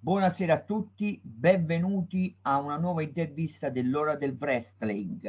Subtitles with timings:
[0.00, 5.28] Buonasera a tutti, benvenuti a una nuova intervista dell'ora del wrestling.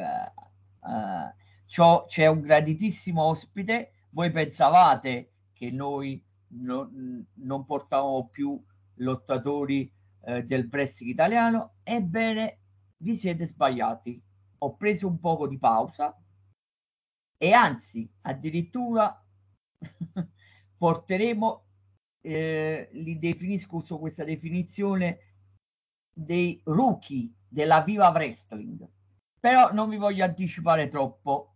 [0.82, 4.05] Uh, c'è un graditissimo ospite.
[4.12, 6.88] Voi pensavate che noi no,
[7.34, 8.64] non portavamo più
[8.98, 9.92] lottatori
[10.26, 11.78] eh, del wrestling italiano?
[11.82, 12.60] Ebbene,
[12.98, 14.22] vi siete sbagliati.
[14.60, 16.16] Ho preso un poco di pausa
[17.38, 19.20] e anzi, addirittura
[20.78, 21.69] porteremo
[22.22, 25.20] eh, li definisco, uso questa definizione
[26.14, 28.88] dei rookie della Viva Wrestling.
[29.40, 31.55] Però non vi voglio anticipare troppo.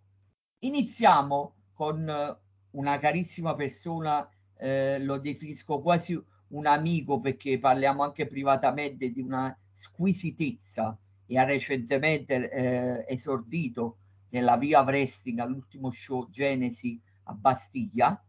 [0.59, 2.38] Iniziamo con eh,
[2.71, 9.55] una carissima persona, eh, lo definisco quasi un amico perché parliamo anche privatamente di una
[9.71, 13.98] squisitezza e ha recentemente eh, esordito
[14.30, 18.23] nella Via Wrestling all'ultimo show Genesi a Bastiglia.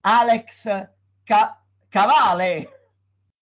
[0.00, 0.90] Alex
[1.32, 2.90] Ca- Cavale.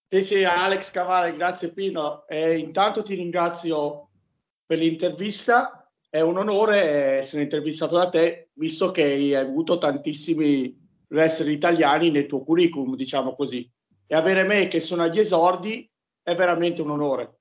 [0.07, 2.25] Sì, sì, Alex Cavale, grazie Pino.
[2.29, 4.11] E intanto ti ringrazio
[4.65, 5.91] per l'intervista.
[6.09, 10.73] È un onore essere intervistato da te, visto che hai avuto tantissimi
[11.09, 13.69] wrestler italiani nel tuo curriculum, diciamo così.
[14.07, 15.91] E avere me che sono agli esordi
[16.23, 17.39] è veramente un onore.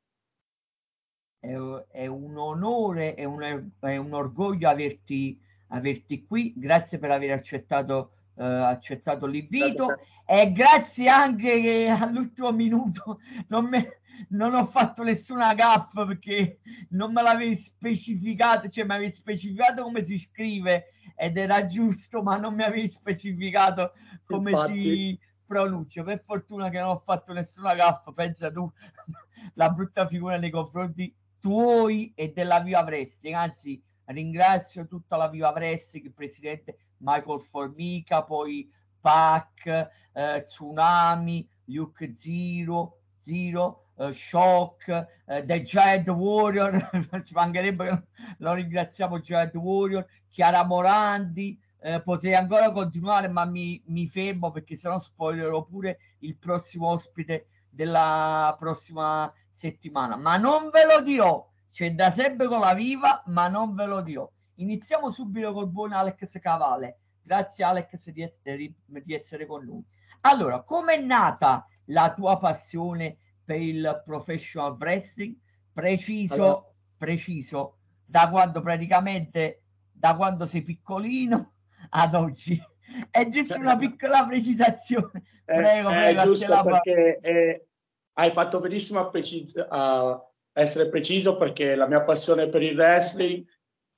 [1.38, 1.54] È,
[1.92, 6.54] è un onore, è un, è un orgoglio averti, averti qui.
[6.56, 14.00] Grazie per aver accettato eh, accettato l'invito e grazie anche che all'ultimo minuto non, me,
[14.30, 16.60] non ho fatto nessuna gaffa perché
[16.92, 20.86] non me l'avevi specificato, cioè mi avevi specificato come si scrive
[21.18, 23.92] ed era giusto, ma non mi avevi specificato
[24.24, 24.82] come Infatti.
[24.82, 26.04] si pronuncia.
[26.04, 28.72] Per fortuna che non ho fatto nessuna gaffa, pensa tu,
[29.56, 33.36] la brutta figura nei confronti tuoi e della Viva Wrestling.
[33.36, 38.70] Anzi, ringrazio tutta la Viva Wrestling, il presidente Michael Formica, poi
[39.00, 39.66] Pac,
[40.14, 44.88] eh, Tsunami, Luke Zero, Zero uh, Shock,
[45.26, 46.90] uh, The Giant Warrior,
[47.24, 48.04] ci mancherebbe che
[48.38, 54.76] lo ringraziamo Giant Warrior, Chiara Morandi, eh, potrei ancora continuare ma mi, mi fermo perché
[54.76, 61.94] sennò spoilerò pure il prossimo ospite della prossima settimana, ma non ve lo dirò, c'è
[61.94, 64.30] da sempre con la viva, ma non ve lo dirò.
[64.60, 67.00] Iniziamo subito col buon Alex Cavale.
[67.22, 69.84] Grazie Alex di essere, di essere con noi.
[70.22, 75.38] Allora, com'è nata la tua passione per il professional wrestling?
[75.72, 76.74] Preciso, allora.
[76.98, 81.54] preciso, da quando praticamente, da quando sei piccolino
[81.92, 82.62] ad oggi.
[83.10, 85.24] È giusto una piccola precisazione.
[85.46, 86.22] Prego, eh, prego.
[86.22, 87.68] È giusto perché eh,
[88.14, 90.22] hai fatto benissimo a, precis- a
[90.52, 93.46] essere preciso perché la mia passione per il wrestling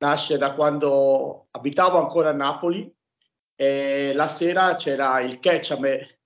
[0.01, 2.91] nasce da quando abitavo ancora a Napoli
[3.55, 6.19] e la sera c'era il catch a me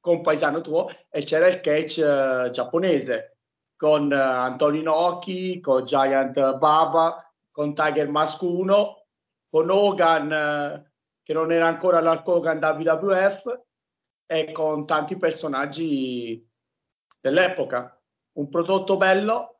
[0.00, 3.36] con paesano tuo e c'era il catch uh, giapponese
[3.76, 9.06] con uh, Antonio Inoki, con Giant Baba, con Tiger Mask 1,
[9.50, 10.90] con Hogan uh,
[11.22, 13.60] che non era ancora l'Hogan WWF
[14.26, 16.48] e con tanti personaggi
[17.20, 18.00] dell'epoca.
[18.38, 19.51] Un prodotto bello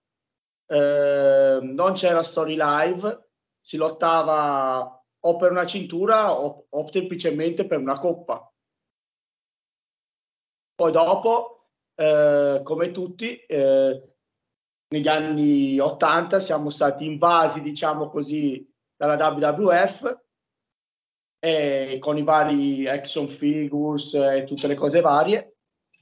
[0.72, 3.28] Ehm, non c'era story live,
[3.60, 8.50] si lottava o per una cintura o, o semplicemente per una coppa.
[10.74, 14.14] Poi dopo, eh, come tutti, eh,
[14.88, 18.66] negli anni 80 siamo stati invasi, diciamo così,
[18.96, 20.20] dalla WWF
[21.38, 25.56] e con i vari action figures e tutte le cose varie.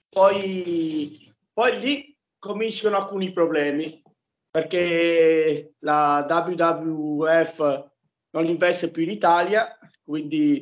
[0.08, 3.99] Poi, poi lì cominciano alcuni problemi
[4.50, 7.90] perché la WWF
[8.30, 10.60] non investe più in Italia, quindi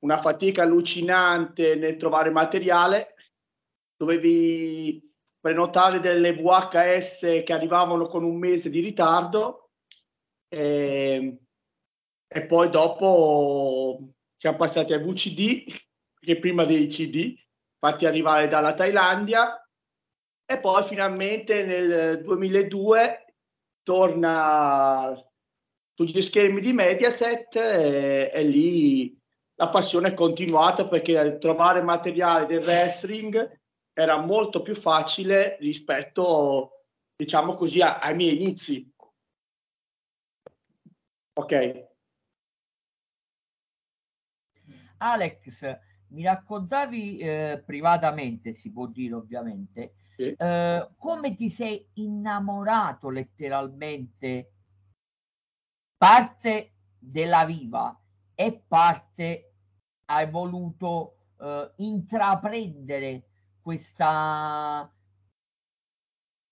[0.00, 3.14] una fatica allucinante nel trovare materiale.
[3.96, 5.08] Dovevi
[5.40, 9.70] prenotare delle VHS che arrivavano con un mese di ritardo
[10.48, 11.38] e,
[12.26, 15.72] e poi dopo siamo passati ai VCD,
[16.18, 17.34] che prima dei CD,
[17.78, 19.66] fatti arrivare dalla Thailandia
[20.44, 23.29] e poi finalmente nel 2002
[23.90, 25.12] torna
[25.96, 29.20] sugli schermi di Mediaset e, e lì
[29.56, 33.60] la passione è continuata perché trovare materiale del wrestling
[33.92, 36.84] era molto più facile rispetto,
[37.16, 38.88] diciamo così, a, ai miei inizi.
[41.32, 41.88] Ok.
[44.98, 45.78] Alex,
[46.10, 54.52] mi raccontavi eh, privatamente, si può dire ovviamente, eh, come ti sei innamorato letteralmente
[55.96, 57.98] parte della viva
[58.34, 59.52] e parte
[60.06, 63.28] hai voluto eh, intraprendere
[63.60, 64.90] questa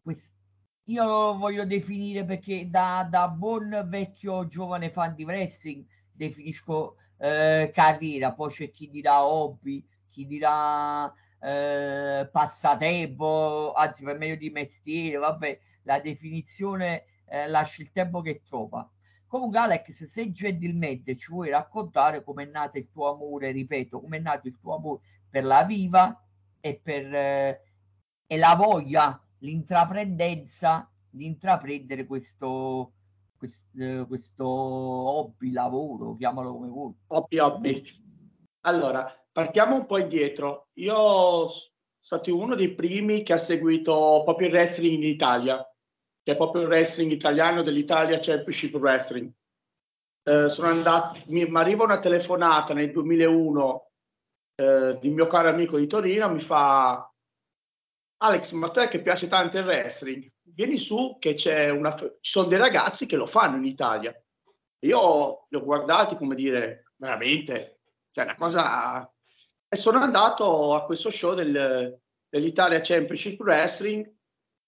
[0.03, 0.37] quest-
[0.85, 7.71] io lo voglio definire perché da, da buon vecchio giovane fan di wrestling definisco eh,
[7.75, 15.17] carriera, poi c'è chi dirà hobby, chi dirà eh, passatempo, anzi per meglio di mestiere,
[15.17, 18.89] vabbè, la definizione eh, lascia il tempo che trova.
[19.27, 24.17] Comunque Alex, se gentilmente ci vuoi raccontare come è nato il tuo amore, ripeto, come
[24.17, 26.25] è nato il tuo amore per la viva
[26.61, 27.63] e per eh,
[28.31, 32.93] e la voglia, l'intraprendenza di intraprendere questo,
[33.39, 36.95] questo, eh, questo hobby, lavoro, chiamalo come vuoi.
[37.07, 37.83] Hobby, hobby.
[38.67, 40.71] Allora, partiamo un po' indietro.
[40.79, 41.53] Io sono
[42.01, 45.65] stato uno dei primi che ha seguito proprio il wrestling in Italia
[46.25, 49.31] che è proprio il wrestling italiano dell'Italia Championship Wrestling.
[50.25, 53.91] Eh, sono andato, mi, mi, arriva una telefonata nel 2001
[54.57, 57.09] eh, di mio caro amico di Torino, mi fa
[58.17, 60.29] Alex, ma tu è che piace tanto il wrestling?
[60.43, 64.13] Vieni su che c'è una, ci sono dei ragazzi che lo fanno in Italia.
[64.81, 69.13] Io li ho guardati come dire, veramente, cioè una cosa...
[69.71, 74.11] E sono andato a questo show del, dell'Italia Championship Wrestling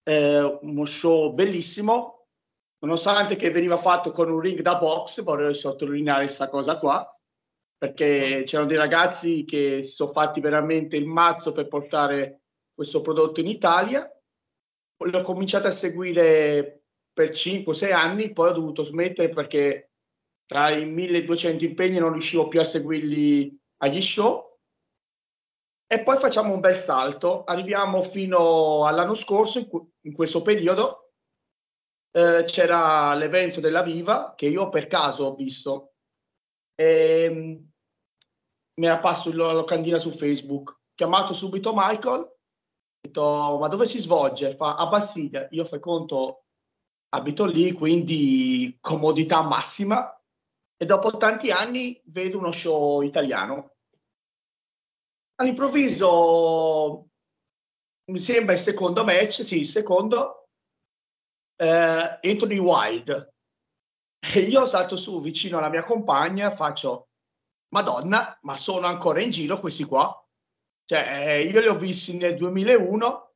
[0.03, 2.27] eh, uno show bellissimo,
[2.81, 7.19] nonostante che veniva fatto con un ring da box, vorrei sottolineare questa cosa qua,
[7.79, 12.43] perché c'erano dei ragazzi che si sono fatti veramente il mazzo per portare
[12.75, 14.07] questo prodotto in Italia.
[15.03, 19.93] L'ho cominciato a seguire per 5-6 anni, poi ho dovuto smettere perché
[20.45, 24.50] tra i 1200 impegni non riuscivo più a seguirli agli show
[25.93, 31.15] e poi facciamo un bel salto, arriviamo fino all'anno scorso, in, cu- in questo periodo
[32.13, 35.95] eh, c'era l'evento della Viva che io per caso ho visto.
[36.77, 37.57] E mm,
[38.75, 42.33] mi ha passato la locandina su Facebook, chiamato subito Michael, ho
[43.01, 44.55] detto ma dove si svolge?
[44.55, 46.45] Fa a Bassiglia, io fai conto
[47.09, 50.17] abito lì, quindi comodità massima.
[50.77, 53.79] E dopo tanti anni vedo uno show italiano
[55.41, 57.09] all'improvviso
[58.11, 60.49] mi sembra il secondo match, sì, il secondo,
[61.57, 63.33] eh, Anthony Wild.
[64.19, 67.09] E io salto su vicino alla mia compagna, faccio,
[67.69, 70.15] Madonna, ma sono ancora in giro questi qua?
[70.85, 73.35] Cioè, io li ho visti nel 2001,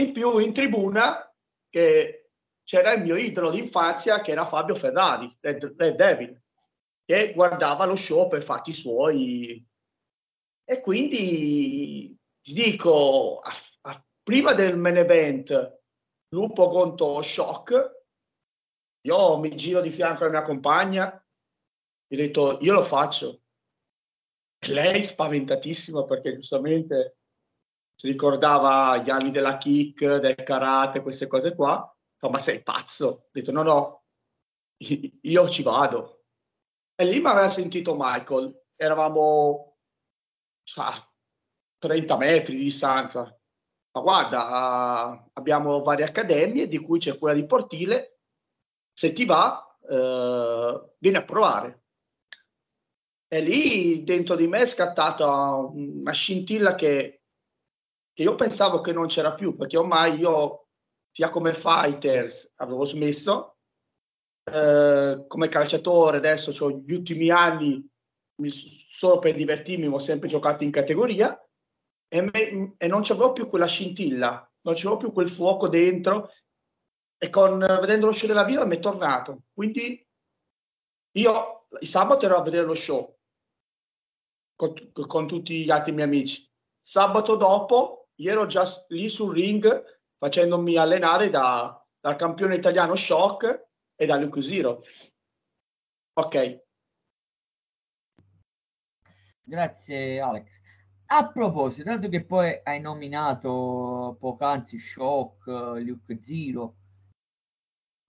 [0.00, 1.34] in più in tribuna
[1.68, 2.30] che
[2.62, 6.42] c'era il mio idolo d'infanzia che era Fabio Ferrari, Red, Red Devil,
[7.04, 9.66] che guardava lo show per fatti suoi
[10.70, 13.50] e quindi ti dico, a,
[13.90, 15.80] a, prima del main event,
[16.28, 18.02] Lupo contro Shock,
[19.06, 21.26] io mi giro di fianco alla mia compagna,
[22.06, 23.44] gli ho detto io lo faccio.
[24.58, 27.16] E lei spaventatissima perché giustamente
[27.94, 31.90] si ricordava gli anni della kick, del karate, queste cose qua.
[32.28, 33.06] Ma sei pazzo?
[33.06, 34.04] Ho detto no, no,
[35.22, 36.24] io ci vado.
[36.94, 38.66] E lì mi aveva sentito Michael.
[38.76, 39.67] Eravamo
[40.76, 41.10] a
[41.78, 43.22] 30 metri di distanza.
[43.92, 48.20] Ma guarda, uh, abbiamo varie accademie, di cui c'è quella di Portile.
[48.92, 51.82] Se ti va, uh, vieni a provare.
[53.28, 57.22] E lì dentro di me è scattata una scintilla che,
[58.12, 60.68] che io pensavo che non c'era più, perché ormai io,
[61.10, 63.54] sia come fighters, avevo smesso,
[64.48, 67.86] Uh, come calciatore adesso ho gli ultimi anni
[68.36, 68.50] mi,
[68.98, 71.40] solo per divertirmi, ho sempre giocato in categoria
[72.08, 76.32] e, me, e non c'avevo più quella scintilla, non c'avevo più quel fuoco dentro
[77.16, 79.42] e con, vedendo lo show della vita mi è tornato.
[79.52, 80.04] Quindi
[81.12, 83.16] io il sabato ero a vedere lo show
[84.56, 86.50] con, con tutti gli altri miei amici.
[86.80, 93.68] Sabato dopo io ero già lì sul ring facendomi allenare da, dal campione italiano Shock
[93.94, 94.82] e da Luke Zero.
[96.14, 96.66] Ok,
[99.48, 100.60] Grazie Alex.
[101.06, 106.74] A proposito, dato che poi hai nominato poc'anzi Shock, Luke Zero,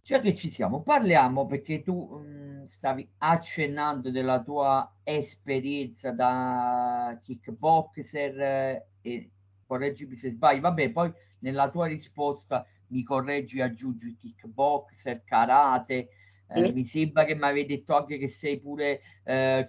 [0.01, 8.41] già che ci siamo, parliamo perché tu mh, stavi accennando della tua esperienza da kickboxer
[8.41, 9.31] eh, e
[9.65, 16.09] correggimi se sbaglio, vabbè, poi nella tua risposta mi correggi, aggiungi kickboxer, karate,
[16.49, 16.73] eh, mm.
[16.73, 19.63] mi sembra che mi avevi detto anche che sei pure eh,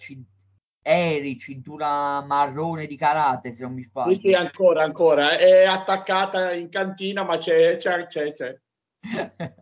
[0.83, 4.15] Eri, cintura marrone di karate, se non mi sbaglio.
[4.15, 5.37] Sì, sì, ancora, ancora.
[5.37, 8.33] È attaccata in cantina, ma c'è, c'è, c'è.
[8.33, 8.61] c'è.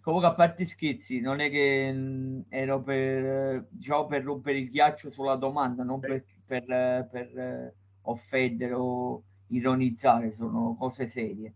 [0.00, 4.70] Comunque, a parte scherzi, non è che mh, mm, ero per, diciamo, per rompere il
[4.70, 11.54] ghiaccio sulla domanda, non per, per, per, per offendere o ironizzare, sono cose serie.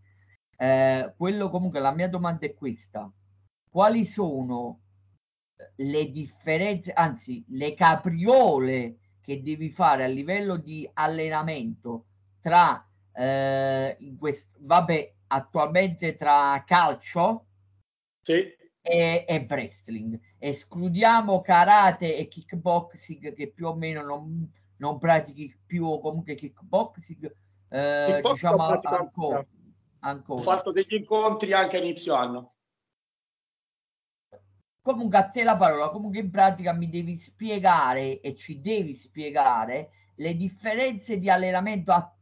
[0.57, 3.11] Eh, quello comunque, la mia domanda è questa.
[3.69, 4.81] Quali sono
[5.77, 12.05] le differenze, anzi le capriole che devi fare a livello di allenamento
[12.39, 17.45] tra eh, quest- vabbè attualmente tra calcio
[18.21, 18.53] sì.
[18.81, 20.19] e, e, wrestling.
[20.37, 27.35] Escludiamo karate e kickboxing che più o meno non, non pratichi più o comunque kickboxing
[27.69, 29.45] eh, diciamo ancora,
[29.99, 30.39] ancora.
[30.39, 32.54] Ho fatto degli incontri anche a inizio anno
[34.85, 39.89] comunque a te la parola, comunque in pratica mi devi spiegare e ci devi spiegare
[40.17, 42.13] le differenze di allenamento a,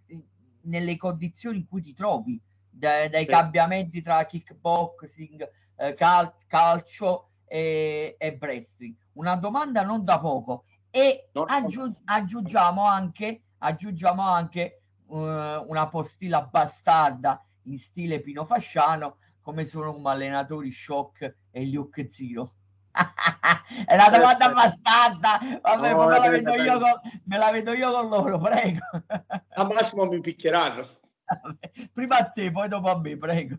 [0.61, 3.29] nelle condizioni in cui ti trovi, da, dai sì.
[3.29, 8.95] cambiamenti tra kickboxing, eh, cal- calcio e, e, wrestling.
[9.15, 10.63] Una domanda non da poco.
[10.89, 19.17] E no, aggiung- aggiungiamo anche, aggiungiamo anche uh, una postilla bastarda in stile Pino Fasciano
[19.41, 22.55] come sono come allenatori Shock e Luke Zero.
[23.85, 25.39] è una domanda abbastanza.
[25.61, 26.91] Vabbè no, me, la vedo io con,
[27.25, 28.79] me la vedo io con loro prego.
[29.55, 30.87] Al massimo mi picchieranno.
[31.93, 33.55] Prima a te poi dopo a me prego.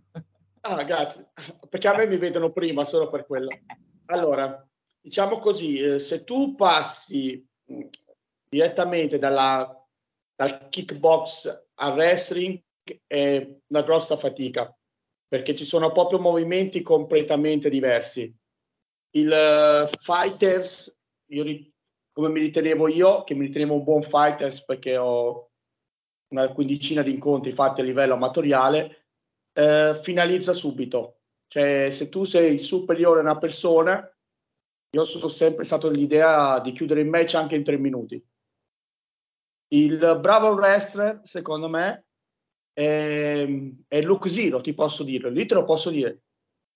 [0.60, 1.30] Ah grazie.
[1.68, 3.48] Perché a me mi vedono prima solo per quello.
[4.06, 4.62] Allora
[5.00, 7.46] diciamo così eh, se tu passi
[8.48, 9.82] direttamente dalla,
[10.34, 12.62] dal kickbox al wrestling
[13.06, 14.74] è una grossa fatica
[15.34, 18.32] perché ci sono proprio movimenti completamente diversi.
[19.16, 20.96] Il uh, fighters,
[21.30, 21.44] io
[22.12, 25.50] come mi ritenevo io, che mi ritenevo un buon fighters perché ho
[26.28, 29.06] una quindicina di incontri fatti a livello amatoriale,
[29.54, 31.22] uh, finalizza subito.
[31.48, 34.08] Cioè, se tu sei superiore a una persona,
[34.90, 38.24] io sono sempre stato l'idea di chiudere il match anche in tre minuti.
[39.72, 42.06] Il bravo wrestler, secondo me,
[42.74, 43.46] è,
[43.88, 46.24] è Look Zero, ti posso dire, lì te lo posso dire,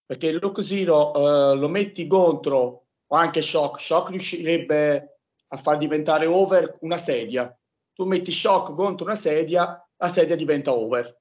[0.06, 6.26] perché Look Zero uh, lo metti contro o anche Shock, Shock riuscirebbe a far diventare
[6.26, 7.54] over una sedia,
[7.92, 11.16] tu metti Shock contro una sedia, la sedia diventa over.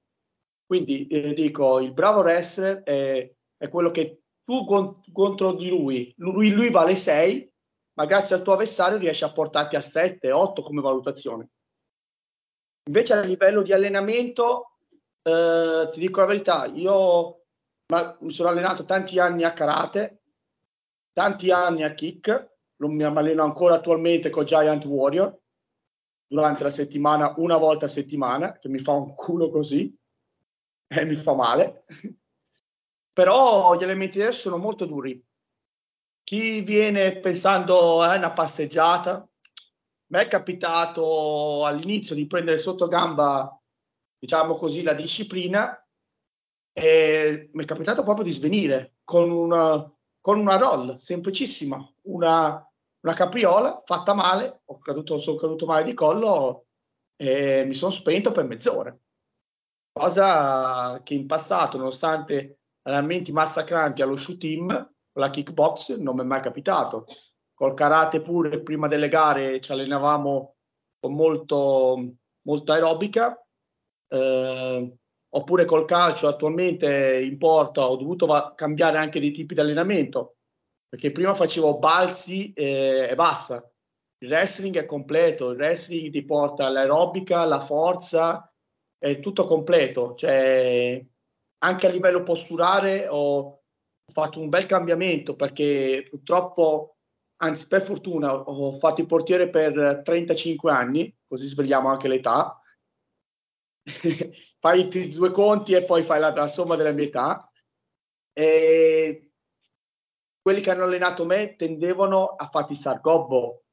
[0.66, 6.14] Quindi eh, dico, il bravo wrestler è, è quello che tu con, contro di lui,
[6.18, 7.52] lui, lui vale 6,
[7.94, 11.50] ma grazie al tuo avversario riesci a portarti a 7, 8 come valutazione.
[12.88, 14.77] Invece a livello di allenamento,
[15.22, 17.44] eh, ti dico la verità, io
[18.20, 20.22] mi sono allenato tanti anni a karate,
[21.12, 25.38] tanti anni a kick, non mi alleno ancora attualmente con Giant Warrior,
[26.27, 29.94] durante la settimana, una volta a settimana, che mi fa un culo così,
[30.88, 31.86] e mi fa male.
[33.12, 35.22] Però gli elementi adesso sono molto duri.
[36.24, 39.27] Chi viene pensando a eh, una passeggiata,
[40.08, 43.60] mi è capitato all'inizio di prendere sotto gamba,
[44.18, 45.82] diciamo così, la disciplina
[46.72, 52.72] e mi è capitato proprio di svenire con una, con una roll semplicissima, una,
[53.02, 56.68] una capriola fatta male, ho caduto, sono caduto male di collo
[57.16, 58.96] e mi sono spento per mezz'ora.
[59.92, 66.26] Cosa che in passato, nonostante allenamenti massacranti allo shoot team, la kickbox non mi è
[66.26, 67.08] mai capitato
[67.58, 70.58] col karate pure prima delle gare ci allenavamo
[71.00, 73.44] con molto, molto aerobica,
[74.10, 74.98] eh,
[75.28, 80.36] oppure col calcio attualmente in porta ho dovuto va- cambiare anche dei tipi di allenamento,
[80.88, 83.68] perché prima facevo balzi e, e basta.
[84.20, 88.54] Il wrestling è completo, il wrestling ti porta all'aerobica, alla forza,
[89.00, 90.14] è tutto completo.
[90.14, 91.04] Cioè,
[91.64, 93.62] anche a livello posturale ho
[94.14, 96.97] fatto un bel cambiamento perché purtroppo
[97.38, 102.62] anzi per fortuna ho fatto il portiere per 35 anni, così svegliamo anche l'età.
[104.60, 107.51] fai i due conti e poi fai la, la somma della mia età.
[108.34, 109.32] E
[110.41, 113.63] quelli che hanno allenato me tendevano a farti star gobbo.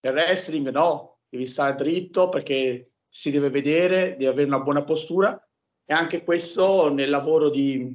[0.00, 5.36] Il wrestling no, devi stare dritto perché si deve vedere, devi avere una buona postura
[5.84, 7.94] e anche questo nel lavoro di,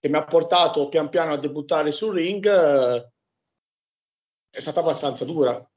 [0.00, 3.12] che mi ha portato pian piano a debuttare sul ring
[4.54, 5.68] è stata abbastanza dura.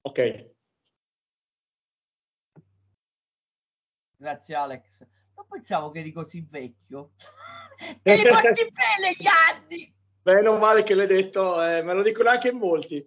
[0.00, 0.50] Ok.
[4.16, 5.06] Grazie Alex.
[5.36, 7.12] Non pensavo che eri così vecchio.
[8.02, 9.94] Te li porti bene gli anni.
[10.24, 13.04] Meno male che l'hai detto, eh, me lo dicono anche in molti.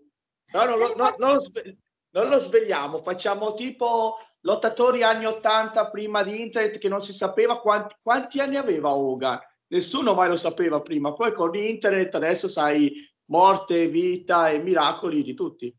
[0.53, 1.77] No, no, no, no non, lo sve-
[2.11, 7.59] non lo svegliamo, facciamo tipo lottatori anni 80 prima di internet che non si sapeva
[7.59, 9.39] quanti, quanti anni aveva Hogan.
[9.67, 15.33] Nessuno mai lo sapeva prima, poi con internet adesso sai morte, vita e miracoli di
[15.33, 15.75] tutti.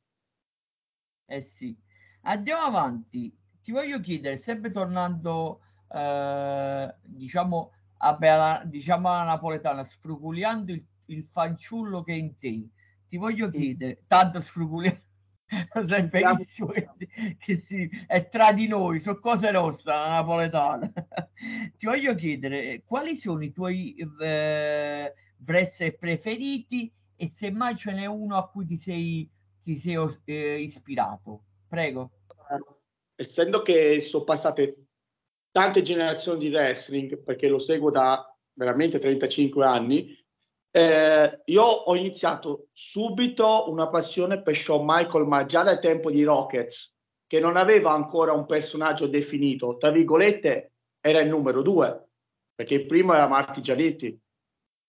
[1.26, 1.76] Eh sì.
[2.22, 3.36] Andiamo avanti.
[3.62, 12.02] Ti voglio chiedere, sempre tornando eh, diciamo, vabbè, diciamo alla napoletana, sfruguliando il, il fanciullo
[12.02, 12.68] che è in te.
[13.08, 15.04] Ti voglio chiedere, tanto sfruguliando
[15.86, 16.72] sai benissimo
[17.38, 20.92] che, si, è tra di noi, sono cose nostre, la napoletana.
[21.76, 28.06] Ti voglio chiedere, quali sono i tuoi eh, wrestler preferiti e se mai ce n'è
[28.06, 29.28] uno a cui ti sei,
[29.60, 31.44] ti sei eh, ispirato?
[31.68, 32.10] Prego.
[33.14, 34.86] Essendo che sono passate
[35.50, 40.14] tante generazioni di wrestling, perché lo seguo da veramente 35 anni,
[40.70, 46.22] eh, io ho iniziato subito una passione per Shawn Michael, ma già dal tempo di
[46.22, 46.94] Rockets,
[47.26, 52.08] che non aveva ancora un personaggio definito, tra virgolette era il numero due,
[52.54, 54.20] perché il primo era Marty Gianetti.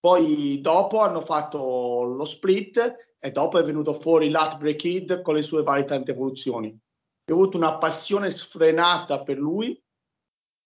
[0.08, 5.42] Poi dopo hanno fatto lo split e dopo è venuto fuori l'Heartbreak Kid con le
[5.42, 6.70] sue varie tante evoluzioni.
[6.70, 9.78] Ho avuto una passione sfrenata per lui.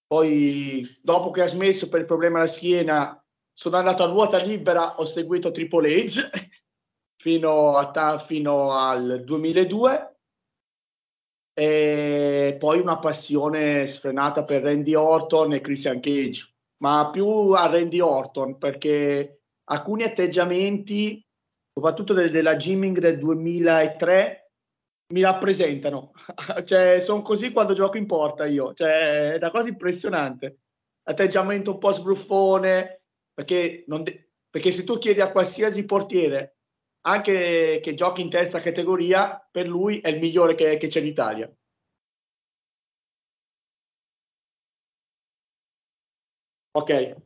[0.06, 3.20] Poi dopo che ha smesso per il problema alla schiena
[3.52, 6.30] sono andato a ruota libera, ho seguito Triple H
[7.18, 10.18] fino, a, fino al 2002
[11.52, 16.51] e poi una passione sfrenata per Randy Orton e Christian Cage,
[16.82, 21.24] ma più a Randy Orton perché alcuni atteggiamenti,
[21.72, 24.50] soprattutto del, della Jimming del 2003,
[25.12, 26.12] mi rappresentano.
[26.66, 30.58] cioè, sono così quando gioco in porta io, cioè, è una cosa impressionante.
[31.04, 36.56] Atteggiamento un po' sbruffone, perché, de- perché se tu chiedi a qualsiasi portiere,
[37.04, 41.06] anche che giochi in terza categoria, per lui è il migliore che, che c'è in
[41.06, 41.52] Italia.
[46.73, 47.17] Ok.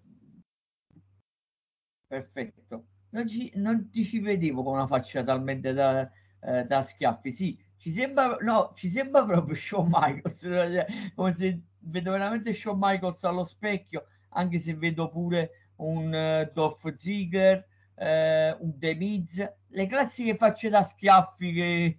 [2.09, 2.87] Perfetto.
[3.11, 6.11] Non, ci, non ti ci vedevo con una faccia talmente da,
[6.41, 7.31] eh, da schiaffi.
[7.31, 13.23] Sì, ci sembra, no, ci sembra proprio Shawn Michaels, come se vedo veramente Shawn Michaels
[13.25, 19.87] allo specchio, anche se vedo pure un uh, Dolph Ziggler, uh, un The Miz, le
[19.87, 21.99] classiche facce da schiaffi che,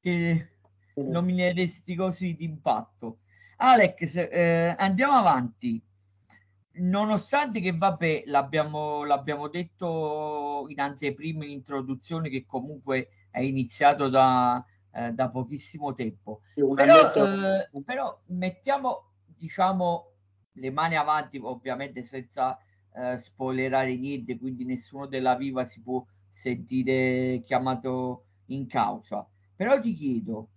[0.00, 0.48] che
[0.98, 1.10] mm.
[1.10, 3.18] nomineresti così d'impatto.
[3.56, 5.82] Alex, eh, andiamo avanti.
[6.76, 14.64] Nonostante che, vabbè, l'abbiamo, l'abbiamo detto in anteprima, in introduzione, che comunque è iniziato da,
[14.92, 16.40] eh, da pochissimo tempo.
[16.54, 20.10] Però, eh, però mettiamo, diciamo,
[20.52, 22.58] le mani avanti, ovviamente senza
[22.92, 29.26] eh, spoilerare niente, quindi nessuno della Viva si può sentire chiamato in causa.
[29.54, 30.48] Però ti chiedo,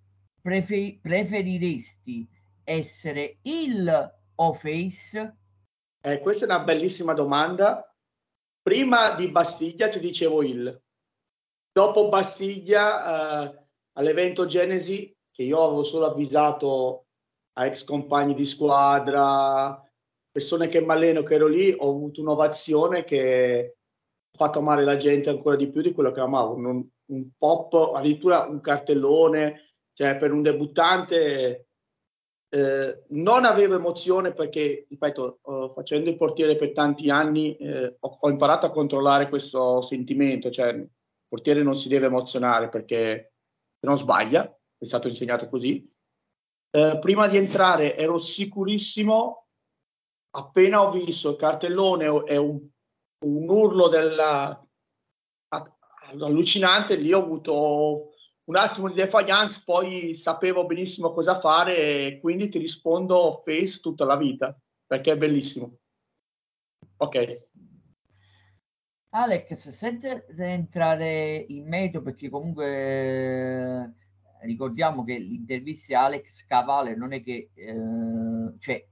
[0.41, 2.27] prefer- preferiresti
[2.63, 5.35] essere il o face?
[6.07, 7.93] Eh, questa è una bellissima domanda.
[8.61, 10.81] Prima di Bastiglia ti dicevo il.
[11.69, 13.65] Dopo Bastiglia, eh,
[13.97, 17.07] all'evento Genesi, che io avevo solo avvisato
[17.57, 19.83] a ex compagni di squadra,
[20.31, 23.75] persone che mi alleno, che ero lì, ho avuto un'ovazione che
[24.31, 26.53] ha fatto amare la gente ancora di più di quello che amavo.
[26.53, 31.66] Un, un pop, addirittura un cartellone, cioè per un debuttante
[32.49, 38.17] eh, non avevo emozione perché, ripeto, eh, facendo il portiere per tanti anni eh, ho,
[38.21, 40.89] ho, imparato a controllare questo sentimento, cioè il
[41.27, 43.33] portiere non si deve emozionare perché
[43.79, 44.45] se non sbaglia,
[44.77, 45.89] è stato insegnato così.
[46.69, 49.47] Eh, prima di entrare ero sicurissimo
[50.31, 52.59] appena ho visto il cartellone e un,
[53.25, 54.67] un urlo della,
[56.19, 58.11] allucinante, lì ho avuto
[58.47, 64.05] un attimo di defiance, poi sapevo benissimo cosa fare e quindi ti rispondo face tutta
[64.05, 65.79] la vita, perché è bellissimo.
[66.97, 67.45] Ok.
[69.09, 73.91] Alex, senza entrare in merito, perché comunque eh,
[74.41, 78.85] ricordiamo che l'intervista a Alex Cavale non è che, eh, cioè,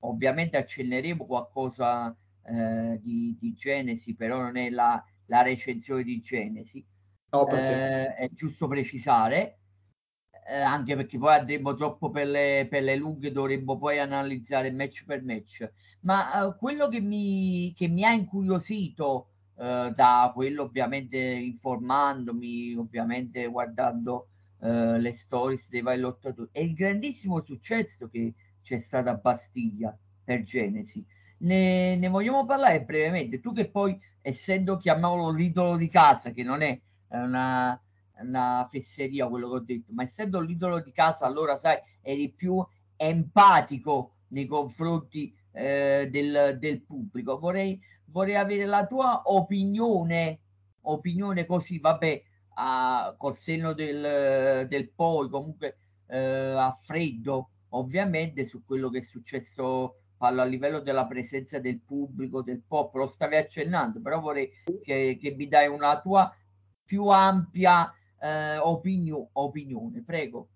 [0.00, 6.84] ovviamente accenneremo qualcosa eh, di, di, Genesi, però non è la, la recensione di Genesi.
[7.30, 9.58] No, eh, è giusto precisare,
[10.48, 15.04] eh, anche perché poi andremo troppo per le, per le lunghe, dovremmo poi analizzare match
[15.04, 15.70] per match.
[16.00, 23.46] Ma eh, quello che mi, che mi ha incuriosito eh, da quello ovviamente informandomi, ovviamente
[23.46, 24.28] guardando
[24.60, 30.42] eh, le stories dei vari lottatori, è il grandissimo successo che c'è stata Bastiglia per
[30.44, 31.04] Genesi.
[31.40, 33.40] Ne, ne, vogliamo parlare brevemente.
[33.40, 37.80] Tu che poi, essendo chiamiamolo l'idolo di casa, che non è una,
[38.20, 42.64] una fesseria quello che ho detto, ma essendo l'idolo di casa, allora sai, eri più
[42.96, 47.38] empatico nei confronti eh, del, del, pubblico.
[47.38, 50.40] Vorrei, vorrei avere la tua opinione,
[50.82, 52.22] opinione così, vabbè,
[52.54, 59.02] a, col senno del, del poi, comunque eh, a freddo, ovviamente su quello che è
[59.02, 64.50] successo parlo a livello della presenza del pubblico, del pop, lo stavi accennando, però vorrei
[64.82, 66.34] che, che mi dai una tua
[66.88, 70.48] più ampia eh, opinio, opinione, prego.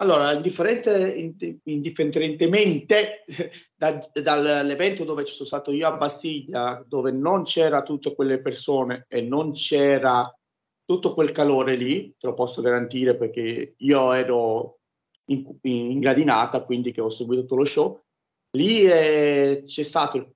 [0.00, 3.24] Allora, indifferentemente
[3.72, 9.04] da, dall'evento dove ci sono stato io a Bastiglia, dove non c'era tutte quelle persone
[9.06, 10.36] e non c'era
[10.84, 14.80] tutto quel calore lì, te lo posso garantire perché io ero
[15.26, 18.02] in, in gradinata, quindi che ho seguito tutto lo show,
[18.56, 20.34] lì è, c'è stato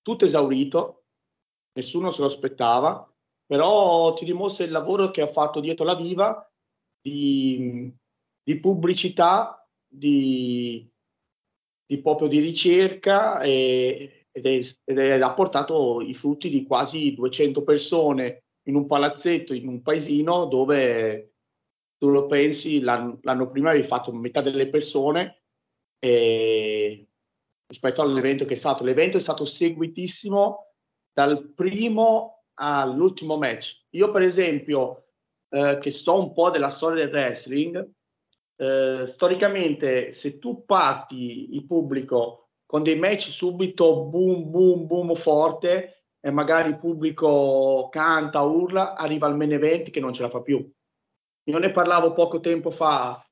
[0.00, 1.06] tutto esaurito,
[1.72, 3.11] nessuno se lo aspettava,
[3.46, 6.48] però ti dimostra il lavoro che ha fatto dietro la viva
[7.00, 7.92] di,
[8.42, 10.88] di pubblicità, di,
[11.84, 17.14] di, proprio di ricerca e, ed, è, ed è, ha portato i frutti di quasi
[17.14, 21.34] 200 persone in un palazzetto, in un paesino dove
[21.98, 25.42] tu lo pensi, l'anno, l'anno prima avevi fatto metà delle persone
[25.98, 27.06] e,
[27.66, 28.84] rispetto all'evento che è stato.
[28.84, 30.72] L'evento è stato seguitissimo
[31.12, 33.84] dal primo all'ultimo match.
[33.90, 35.06] Io, per esempio,
[35.48, 37.90] eh, che so un po' della storia del wrestling,
[38.56, 46.04] eh, storicamente, se tu parti il pubblico con dei match subito boom, boom, boom forte
[46.20, 50.40] e magari il pubblico canta, urla, arriva al main event che non ce la fa
[50.40, 50.72] più.
[51.44, 53.22] Io ne parlavo poco tempo fa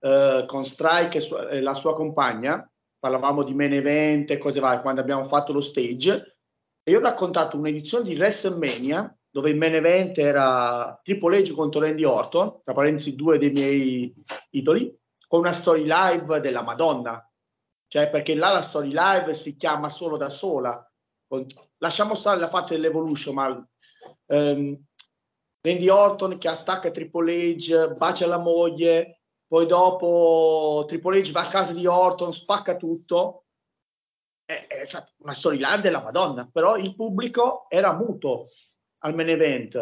[0.00, 4.60] eh, con Strike e, su- e la sua compagna, parlavamo di main event e cose
[4.60, 6.39] varie quando abbiamo fatto lo stage
[6.82, 11.80] e io ho raccontato un'edizione di WrestleMania dove il main event era Triple H contro
[11.80, 14.14] Randy Orton, tra parentesi due dei miei
[14.50, 14.92] idoli,
[15.28, 17.24] con una story live della Madonna.
[17.86, 20.84] Cioè, perché là la story live si chiama solo da sola.
[21.78, 23.68] Lasciamo stare la parte dell'evolution, ma
[24.26, 24.84] um,
[25.60, 31.48] Randy Orton che attacca Triple H, bacia la moglie, poi dopo Triple H va a
[31.48, 33.44] casa di Orton, spacca tutto.
[34.50, 34.84] È, è
[35.18, 38.48] una storyline della Madonna, però il pubblico era muto
[38.98, 39.74] al main event.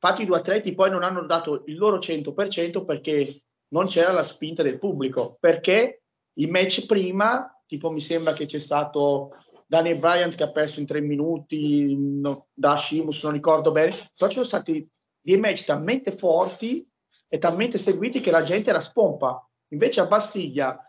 [0.00, 4.22] Infatti i due atleti poi non hanno dato il loro 100% perché non c'era la
[4.22, 10.34] spinta del pubblico, perché il match prima, tipo mi sembra che c'è stato Daniel Bryant
[10.34, 14.46] che ha perso in tre minuti no, da Shimus, non ricordo bene, però ci sono
[14.46, 14.88] stati
[15.20, 16.88] dei match talmente forti
[17.28, 19.46] e talmente seguiti che la gente era spompa.
[19.72, 20.82] Invece a Bastiglia,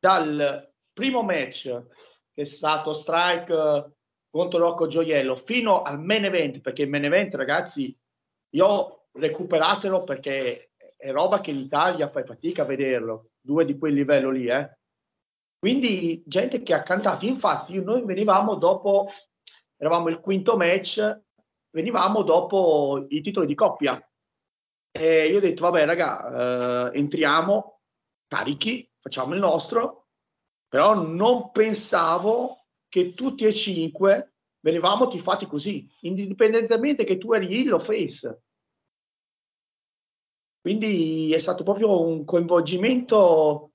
[0.00, 1.84] dal primo match,
[2.36, 3.90] che è stato Strike eh,
[4.28, 7.98] contro Rocco Gioiello, fino al main event, perché il main event, ragazzi,
[8.50, 13.94] io recuperatelo perché è roba che in Italia fai fatica a vederlo, due di quel
[13.94, 14.78] livello lì, eh.
[15.58, 19.08] Quindi gente che ha cantato, infatti noi venivamo dopo,
[19.78, 21.22] eravamo il quinto match,
[21.70, 23.98] venivamo dopo i titoli di coppia,
[24.90, 27.80] e io ho detto, vabbè, raga, eh, entriamo
[28.28, 30.05] carichi, facciamo il nostro,
[30.68, 37.72] però non pensavo che tutti e cinque venivamo tifati così, indipendentemente che tu eri il
[37.72, 38.42] o face.
[40.60, 43.70] Quindi è stato proprio un coinvolgimento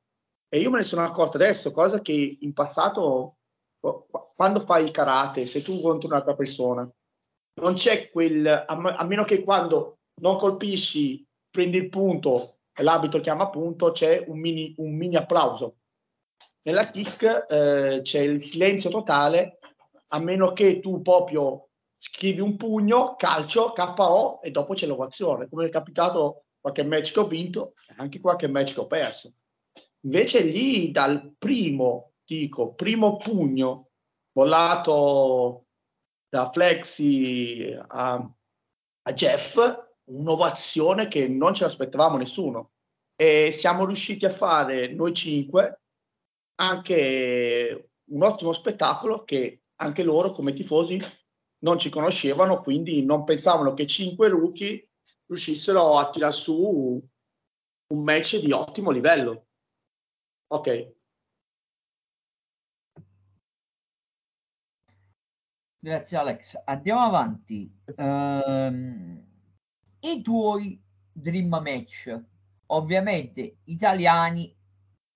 [0.49, 3.38] e io me ne sono accorto adesso, cosa che in passato,
[4.36, 6.89] quando fai karate, se tu contro un'altra persona,
[7.62, 13.49] non c'è quel, a meno che quando non colpisci, prendi il punto e l'arbitro chiama
[13.49, 15.77] punto, c'è un mini, un mini applauso.
[16.63, 19.58] Nella kick eh, c'è il silenzio totale,
[20.10, 25.65] a meno che tu proprio scrivi un pugno, calcio, KO e dopo c'è l'ovazione, come
[25.65, 29.34] è capitato qualche match che ho vinto e anche qualche match che ho perso.
[30.02, 33.89] Invece lì dal primo, dico, primo pugno
[34.34, 35.65] volato
[36.30, 38.13] da Flexi a,
[39.02, 39.58] a Jeff,
[40.06, 42.71] un'ovazione che non ce l'aspettavamo nessuno
[43.15, 45.81] e siamo riusciti a fare noi cinque
[46.56, 51.00] anche un ottimo spettacolo che anche loro come tifosi
[51.60, 54.90] non ci conoscevano, quindi non pensavano che cinque rookie
[55.26, 57.02] riuscissero a tirare su
[57.88, 59.48] un match di ottimo livello.
[60.48, 60.94] Ok.
[65.80, 66.62] Grazie Alex.
[66.66, 67.74] Andiamo avanti.
[67.96, 69.26] Um,
[70.02, 70.80] i tuoi
[71.12, 72.16] dream match,
[72.68, 74.56] ovviamente italiani,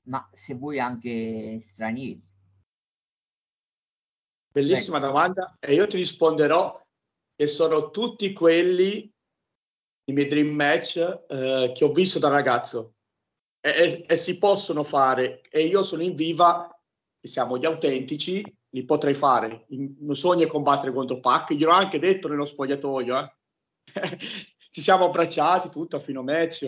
[0.06, 2.22] ma se vuoi anche stranieri.
[4.52, 5.08] Bellissima ecco.
[5.08, 6.82] domanda e io ti risponderò
[7.36, 9.12] che sono tutti quelli
[10.08, 12.94] i miei dream match eh, che ho visto da ragazzo
[13.60, 16.70] e, e, e, si possono fare e io sono in viva
[17.20, 22.00] che siamo gli autentici li potrei fare il mio sogno combattere contro Pac gliel'ho anche
[22.00, 23.34] detto nello spogliatoio eh.
[24.72, 26.66] ci siamo abbracciati tutto a fino match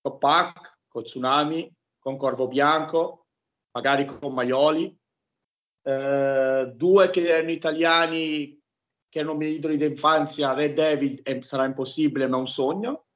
[0.00, 3.26] con Pac, con Tsunami, con Corvo Bianco,
[3.70, 4.98] magari con Maioli.
[5.84, 8.60] eh, due che erano italiani
[9.08, 13.06] che erano miei idoli d'infanzia, Red Devil, e sarà impossibile ma un sogno.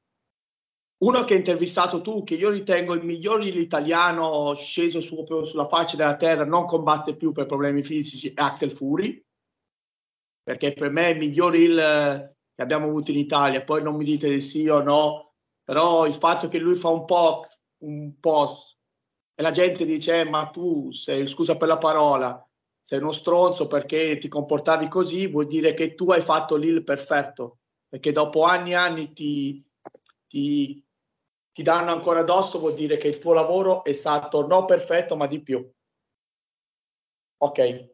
[0.99, 5.97] Uno che hai intervistato tu, che io ritengo il miglior italiano sceso su, sulla faccia
[5.97, 9.25] della terra, non combatte più per problemi fisici, è Axel Fury,
[10.43, 11.77] perché per me è il miglior il
[12.55, 13.65] che abbiamo avuto in Italia.
[13.65, 17.05] Poi non mi dite di sì o no, però il fatto che lui fa un
[17.07, 17.47] po',
[17.85, 18.76] un po'
[19.39, 22.43] e la gente dice, eh, ma tu sei, scusa per la parola,
[22.83, 26.83] sei uno stronzo perché ti comportavi così, vuol dire che tu hai fatto lì il
[26.83, 29.63] perfetto, perché dopo anni e anni ti,
[30.27, 30.83] ti,
[31.53, 35.27] ti danno ancora addosso, vuol dire che il tuo lavoro è stato non perfetto, ma
[35.27, 35.71] di più.
[37.39, 37.91] Ok.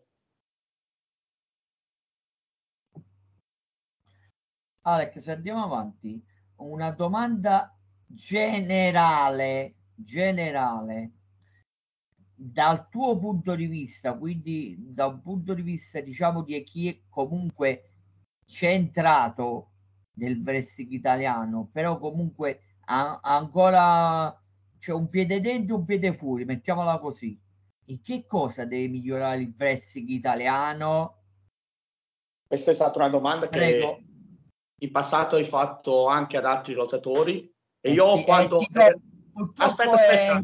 [4.82, 6.24] Alex, se andiamo avanti,
[6.58, 7.76] una domanda
[8.06, 11.10] generale, generale
[12.44, 17.00] dal tuo punto di vista, quindi da un punto di vista diciamo di chi è
[17.08, 17.90] comunque
[18.44, 19.70] centrato
[20.14, 24.36] nel wrestling italiano, però comunque ha, ancora
[24.76, 27.40] c'è un piede dentro e un piede fuori, mettiamola così.
[27.86, 31.22] In che cosa deve migliorare il wrestling italiano?
[32.48, 33.96] Questa è stata una domanda Prego.
[33.96, 34.04] che
[34.82, 37.44] in passato hai fatto anche ad altri lottatori
[37.80, 38.58] e eh io sì, quando...
[38.58, 39.00] Eh,
[39.56, 40.42] aspetta, aspetta,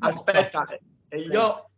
[0.00, 1.70] aspetta, e io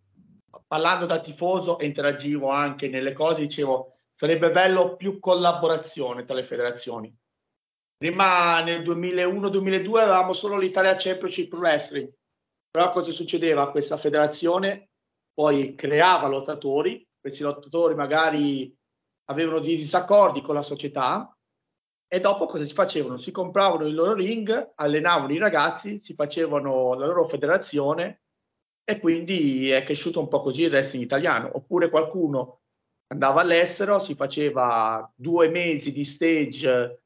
[0.66, 6.44] parlando da tifoso e interagivo anche nelle cose, dicevo sarebbe bello più collaborazione tra le
[6.44, 7.14] federazioni.
[7.96, 12.10] Prima nel 2001-2002 avevamo solo l'Italia Championship Wrestling,
[12.70, 13.70] però cosa succedeva?
[13.70, 14.90] Questa federazione
[15.32, 18.74] poi creava lottatori, questi lottatori magari
[19.30, 21.34] avevano dei disaccordi con la società
[22.06, 23.16] e dopo cosa si facevano?
[23.16, 28.22] Si compravano il loro ring, allenavano i ragazzi, si facevano la loro federazione
[28.84, 31.50] e quindi è cresciuto un po' così il wrestling italiano.
[31.54, 32.60] Oppure qualcuno
[33.08, 37.02] andava all'estero, si faceva due mesi di stage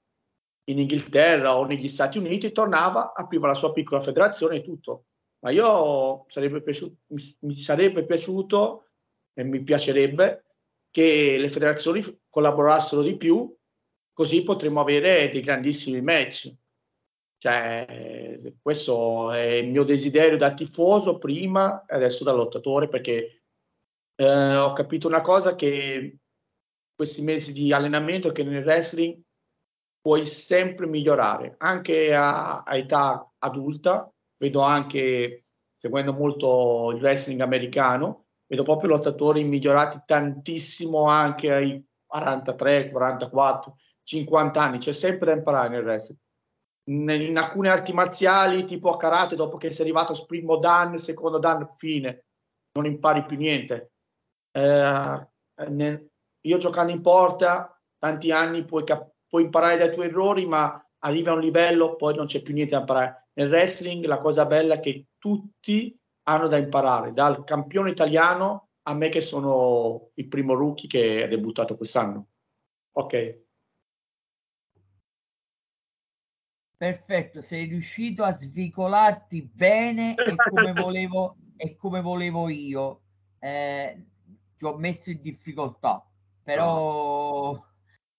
[0.65, 5.07] in Inghilterra o negli Stati Uniti, tornava, apriva la sua piccola federazione e tutto.
[5.41, 8.89] Ma io sarebbe piaciuto, mi, mi sarebbe piaciuto
[9.35, 10.45] e mi piacerebbe
[10.91, 13.55] che le federazioni collaborassero di più,
[14.13, 16.55] così potremmo avere dei grandissimi match.
[17.45, 23.43] Cioè, questo è il mio desiderio da tifoso prima e adesso da lottatore perché
[24.15, 26.21] eh, ho capito una cosa che
[26.95, 29.21] questi mesi di allenamento che nel wrestling
[30.01, 34.11] puoi sempre migliorare anche a, a età adulta.
[34.39, 42.91] Vedo anche seguendo molto il wrestling americano vedo proprio lottatori migliorati tantissimo anche ai 43
[42.91, 44.79] 44 50 anni.
[44.79, 46.23] C'è sempre da imparare nel wrestling
[46.87, 51.75] in alcune arti marziali, tipo a karate, dopo che sei arrivato primo dan, secondo dan,
[51.77, 52.27] fine,
[52.73, 53.93] non impari più niente.
[54.51, 55.27] Eh,
[55.69, 56.09] ne,
[56.41, 61.29] io giocando in porta, tanti anni puoi, cap- puoi imparare dai tuoi errori, ma arrivi
[61.29, 63.29] a un livello, poi non c'è più niente da imparare.
[63.35, 68.95] Nel wrestling la cosa bella è che tutti hanno da imparare, dal campione italiano a
[68.95, 72.29] me che sono il primo rookie che è debuttato quest'anno.
[72.93, 73.44] Ok.
[76.85, 83.01] Perfetto, sei riuscito a svicolarti bene e come volevo, e come volevo io.
[83.39, 84.05] Eh,
[84.59, 86.07] ti ho messo in difficoltà,
[86.43, 87.59] però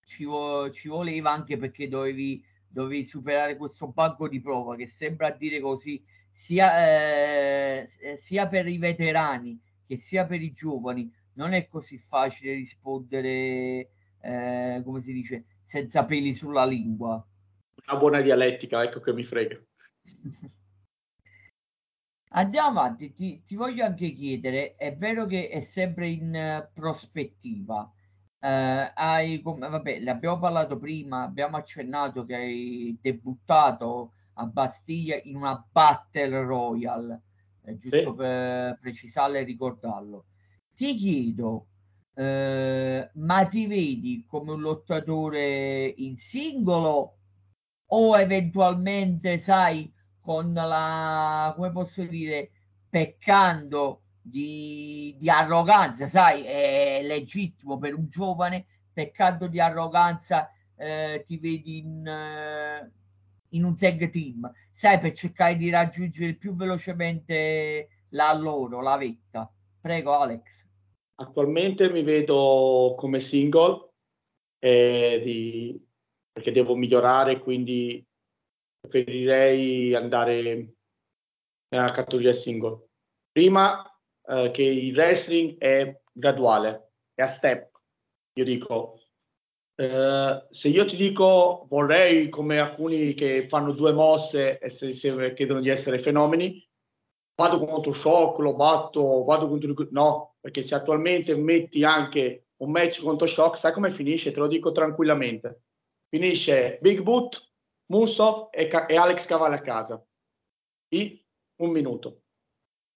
[0.03, 5.29] ci, vo- ci voleva anche perché dovevi, dovevi superare questo banco di prova che sembra
[5.29, 11.13] dire così sia, eh, sia per i veterani che sia per i giovani.
[11.33, 17.23] Non è così facile rispondere, eh, come si dice, senza peli sulla lingua
[17.87, 19.61] una buona dialettica, ecco che mi frega.
[22.29, 27.89] Andiamo avanti, ti, ti, voglio anche chiedere, è vero che è sempre in prospettiva,
[28.39, 35.17] eh, hai, come, vabbè, ne abbiamo parlato prima, abbiamo accennato che hai debuttato a Bastiglia
[35.23, 37.21] in una Battle Royale,
[37.63, 38.15] eh, giusto sì.
[38.15, 40.25] per precisarlo e ricordarlo.
[40.73, 41.67] Ti chiedo,
[42.15, 47.19] eh, ma ti vedi come un lottatore in singolo
[47.87, 52.49] o eventualmente, sai, con la, come posso dire,
[52.89, 61.37] peccando di, di arroganza, sai, è legittimo per un giovane, peccando di arroganza eh, ti
[61.37, 62.91] vedi in, eh,
[63.49, 69.51] in un tag team, sai, per cercare di raggiungere più velocemente la loro, la vetta.
[69.79, 70.65] Prego, Alex.
[71.15, 73.91] Attualmente mi vedo come single
[74.59, 75.84] eh, di,
[76.35, 78.05] perché devo migliorare, quindi
[78.81, 80.73] preferirei andare
[81.69, 82.89] nella categoria single.
[83.31, 83.81] Prima
[84.27, 87.69] eh, che il wrestling è graduale, è a step.
[88.33, 88.99] Io dico,
[89.75, 95.33] eh, se io ti dico vorrei come alcuni che fanno due mosse e se, se
[95.33, 96.61] chiedono di essere fenomeni,
[97.35, 99.73] vado contro Shock, lo batto, vado contro...
[99.91, 104.31] No, perché se attualmente metti anche un match contro Shock, sai come finisce?
[104.31, 105.61] Te lo dico tranquillamente.
[106.15, 107.45] Finisce Big Boot,
[107.87, 110.01] Musov e, e Alex Cavalli a casa.
[110.93, 111.19] In
[111.57, 112.21] un minuto.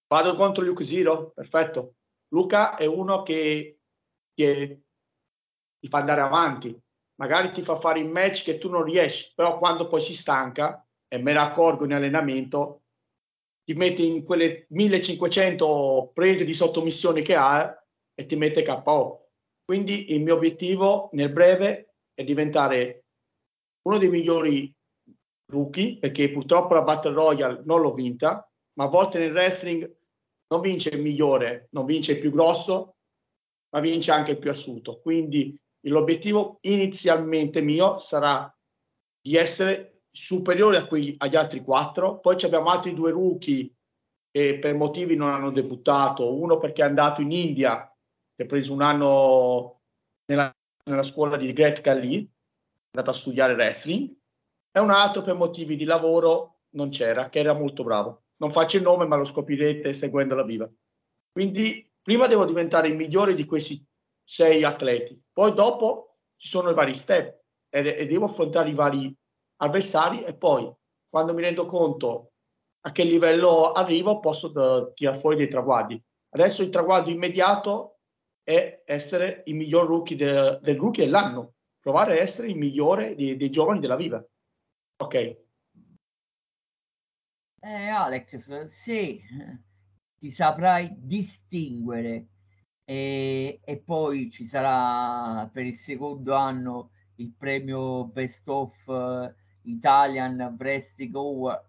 [0.06, 1.96] Vado contro Luke Zero, perfetto.
[2.28, 3.80] Luca è uno che,
[4.32, 4.80] che
[5.78, 6.74] ti fa andare avanti,
[7.16, 10.82] magari ti fa fare il match che tu non riesci, però quando poi si stanca,
[11.06, 12.84] e me ne accorgo in allenamento,
[13.62, 19.28] ti mette in quelle 1500 prese di sottomissione che ha e ti mette KO.
[19.62, 23.04] Quindi il mio obiettivo nel breve è diventare
[23.82, 24.72] uno dei migliori
[25.50, 29.98] rookie, perché purtroppo la Battle Royale non l'ho vinta, ma a volte nel wrestling
[30.48, 32.96] non vince il migliore, non vince il più grosso,
[33.70, 35.00] ma vince anche il più assunto.
[35.00, 38.52] Quindi l'obiettivo inizialmente mio sarà
[39.20, 42.18] di essere superiore a quegli, agli altri quattro.
[42.18, 43.72] Poi abbiamo altri due rookie
[44.30, 46.34] che per motivi non hanno debuttato.
[46.34, 47.92] Uno perché è andato in India,
[48.34, 49.80] che ha preso un anno
[50.26, 50.52] nella,
[50.84, 52.26] nella scuola di Gret Kali, è
[52.90, 54.12] andato a studiare wrestling,
[54.72, 58.24] e un altro per motivi di lavoro non c'era, che era molto bravo.
[58.36, 60.70] Non faccio il nome, ma lo scoprirete seguendo la viva.
[61.32, 63.84] Quindi prima devo diventare il migliore di questi
[64.24, 65.20] sei atleti.
[65.32, 69.14] Poi dopo ci sono i vari step e, e devo affrontare i vari
[69.56, 70.72] avversari e poi
[71.08, 72.32] quando mi rendo conto
[72.82, 76.02] a che livello arrivo posso uh, tirare fuori dei traguardi.
[76.30, 77.98] Adesso il traguardo immediato
[78.42, 83.36] è essere il miglior rookie de, del rookie dell'anno, provare a essere il migliore dei,
[83.36, 84.24] dei giovani della Viva.
[84.96, 85.14] Ok.
[87.62, 89.20] Eh, Alex, se
[90.16, 92.28] ti saprai distinguere
[92.84, 100.56] e, e poi ci sarà per il secondo anno il premio Best of uh, Italian
[100.58, 101.14] Wrestling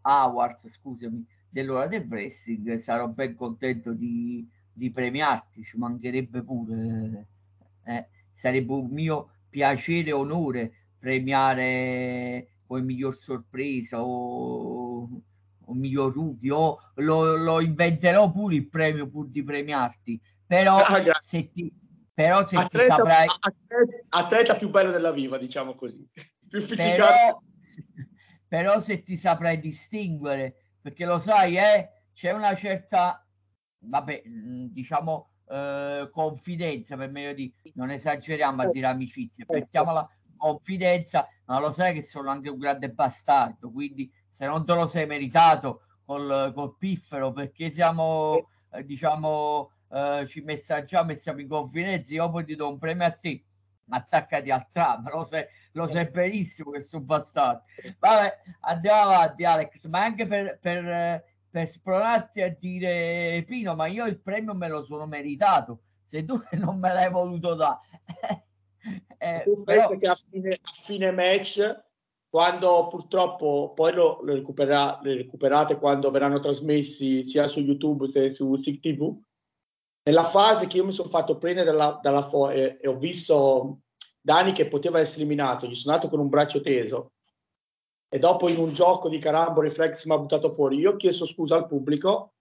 [0.01, 7.27] Awards, scusami, dell'ora del wrestling, sarò ben contento di, di premiarti, ci mancherebbe pure.
[7.83, 15.07] Eh, sarebbe un mio piacere e onore premiare come miglior sorpresa o,
[15.65, 20.19] o miglior rookie o lo, lo inventerò pure il premio pur di premiarti
[20.51, 21.73] però ah, se ti,
[22.13, 23.25] però se atleta, ti saprai...
[23.39, 26.05] Atleta, atleta, più bello della viva, diciamo così.
[26.51, 27.41] Più però,
[28.45, 33.25] però se ti saprai distinguere, perché lo sai, eh, c'è una certa,
[33.79, 41.59] vabbè, diciamo, eh, confidenza, per meglio di, non esageriamo a dire amicizia, mettiamola confidenza, ma
[41.59, 45.81] lo sai che sono anche un grande bastardo, quindi se non te lo sei meritato
[46.05, 52.29] col, col piffero, perché siamo, eh, diciamo, eh, ci messaggiamo e siamo in confidenza, io
[52.31, 53.43] poi ti do un premio a te,
[53.89, 57.63] attaccati al tram, lo sai, lo sai benissimo che sono bastardo.
[57.99, 64.05] Vabbè, andiamo avanti Alex, ma anche per, per, per spronarti a dire Pino, ma io
[64.05, 67.79] il premio me lo sono meritato, se tu non me l'hai voluto dare.
[69.17, 69.97] eh, però...
[69.97, 71.89] che a fine, a fine match
[72.29, 78.33] quando purtroppo poi lo, lo recupera, le recuperate quando verranno trasmessi sia su YouTube che
[78.33, 79.21] su SIG TV
[80.03, 83.81] nella fase che io mi sono fatto prendere dalla, dalla fo- e, e, ho visto
[84.19, 87.11] Dani che poteva essere eliminato, gli sono andato con un braccio teso
[88.13, 90.75] e dopo in un gioco di carambo reflex mi ha buttato fuori.
[90.77, 92.33] Io ho chiesto scusa al pubblico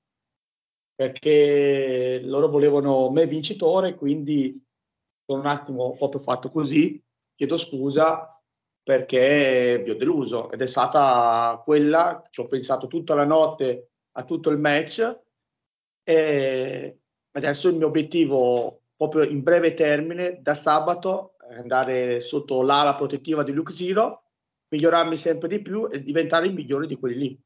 [0.92, 4.60] perché loro volevano me vincitore, quindi
[5.24, 7.00] sono un attimo proprio fatto così,
[7.36, 8.36] chiedo scusa
[8.82, 10.50] perché vi ho deluso.
[10.50, 15.20] Ed è stata quella, ci ho pensato tutta la notte a tutto il match.
[16.02, 16.98] E
[17.30, 23.44] adesso il mio obiettivo proprio in breve termine da sabato è andare sotto l'ala protettiva
[23.44, 24.19] di Luke Zero,
[24.70, 27.40] migliorarmi sempre di più e diventare il migliore di quelli lì.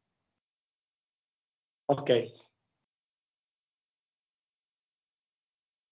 [1.86, 2.10] Ok.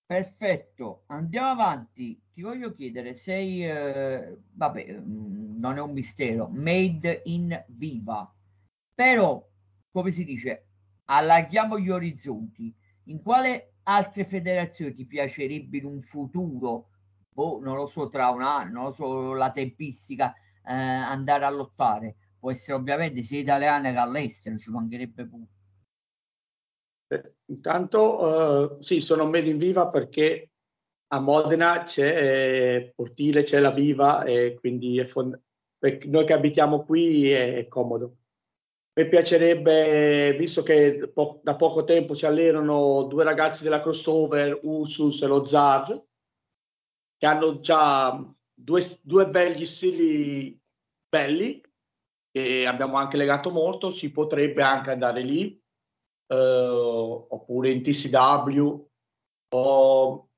[0.06, 2.20] Perfetto, andiamo avanti.
[2.30, 8.30] Ti voglio chiedere, sei, eh, vabbè, mm, non è un mistero, made in viva,
[8.94, 9.42] però,
[9.90, 10.66] come si dice,
[11.06, 12.74] allarghiamo gli orizzonti.
[13.04, 16.90] In quale altre federazioni ti piacerebbe in un futuro,
[17.30, 20.34] boh, non lo so, tra un anno, non lo so, la tempistica,
[20.66, 22.16] eh, andare a lottare?
[22.38, 25.46] Può essere ovviamente sia italiana che all'estero, ci mancherebbe pure.
[27.08, 30.50] Eh, intanto, uh, sì, sono made in viva perché
[31.08, 35.38] a Modena c'è eh, Portile, c'è la Viva e quindi fond-
[35.78, 38.16] noi che abitiamo qui è, è comodo.
[38.94, 45.22] Mi piacerebbe, visto che po- da poco tempo ci allenano due ragazzi della crossover, Ursus
[45.22, 46.02] e lo Zar,
[47.16, 50.58] che hanno già due, due belli stili
[51.08, 51.60] belli,
[52.30, 55.60] e abbiamo anche legato molto, si potrebbe anche andare lì,
[56.26, 58.88] eh, oppure in TCW,
[59.54, 60.28] o,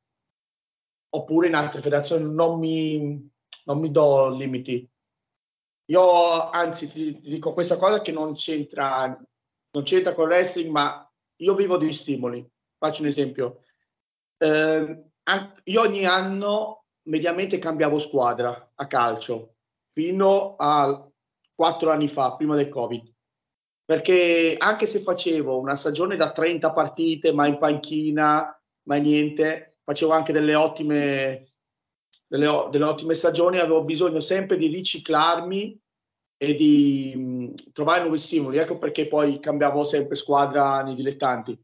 [1.11, 3.31] oppure in altre federazioni, non mi,
[3.65, 4.89] non mi do limiti
[5.87, 10.71] io anzi ti, ti dico questa cosa che non c'entra, non c'entra con il wrestling,
[10.71, 12.47] ma io vivo di stimoli.
[12.79, 13.65] Faccio un esempio.
[14.39, 15.05] Eh,
[15.65, 19.57] io ogni anno mediamente cambiavo squadra a calcio
[19.93, 21.09] fino a
[21.55, 23.13] quattro anni fa, prima del Covid.
[23.85, 30.11] Perché anche se facevo una stagione da 30 partite, ma in panchina, ma niente, facevo
[30.11, 31.55] anche delle ottime
[32.27, 35.81] delle, delle ottime stagioni, avevo bisogno sempre di riciclarmi
[36.37, 38.59] e di mh, trovare nuovi stimoli.
[38.59, 41.59] Ecco perché poi cambiavo sempre squadra nei dilettanti.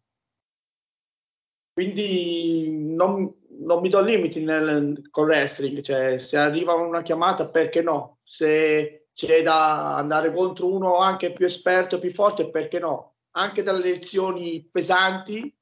[1.72, 7.82] Quindi non, non mi do limiti nel, con wrestling, cioè se arriva una chiamata perché
[7.82, 8.18] no?
[8.22, 13.16] Se c'è da andare contro uno anche più esperto più forte, perché no?
[13.32, 15.54] Anche dalle lezioni pesanti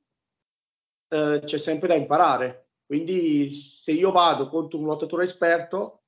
[1.09, 2.71] eh, c'è sempre da imparare.
[2.87, 6.05] Quindi se io vado contro un lottatore esperto,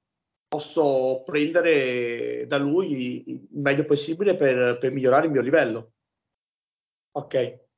[0.48, 5.92] posso prendere da lui il meglio possibile per, per migliorare il mio livello.
[7.12, 7.68] Ok.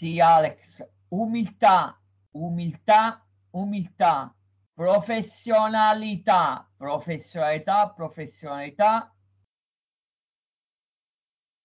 [0.00, 4.34] Sì, Alex, umiltà, umiltà, umiltà,
[4.72, 9.14] professionalità, professionalità, professionalità,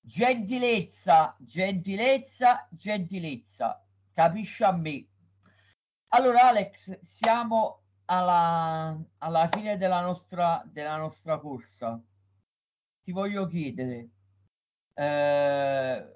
[0.02, 3.82] gentilezza, gentilezza, gentilezza.
[4.12, 5.08] Capisci a me?
[6.10, 12.04] Allora, Alex, siamo alla, alla fine della nostra, della nostra corsa.
[13.02, 14.10] Ti voglio chiedere
[14.94, 16.15] eh,